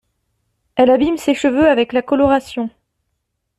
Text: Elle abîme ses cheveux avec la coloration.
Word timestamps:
Elle 0.77 0.89
abîme 0.89 1.17
ses 1.19 1.35
cheveux 1.35 1.69
avec 1.69 1.93
la 1.93 2.01
coloration. 2.01 2.71